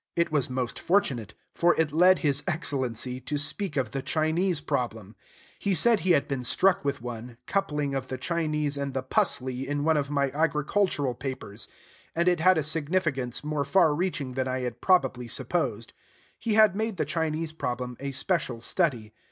[0.15, 5.15] It was most fortunate; for it led his Excellency to speak of the Chinese problem.
[5.59, 9.67] He said he had been struck with one, coupling of the Chinese and the "pusley"
[9.67, 11.67] in one of my agricultural papers;
[12.15, 15.93] and it had a significance more far reaching than I had probably supposed.
[16.39, 19.13] He had made the Chinese problem a special study.